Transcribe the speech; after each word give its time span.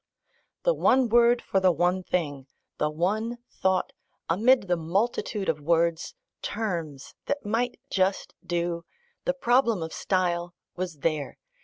The 0.63 0.73
one 0.73 1.09
word 1.09 1.43
for 1.43 1.59
the 1.59 1.71
one 1.71 2.01
thing, 2.01 2.47
the 2.79 2.89
one 2.89 3.37
thought, 3.61 3.93
amid 4.27 4.63
the 4.67 4.75
multitude 4.75 5.47
of 5.47 5.61
words, 5.61 6.15
terms, 6.41 7.13
that 7.27 7.45
might 7.45 7.79
just 7.91 8.33
do: 8.43 8.83
the 9.25 9.35
problem 9.35 9.83
of 9.83 9.93
style 9.93 10.55
was 10.75 11.01
there! 11.01 11.37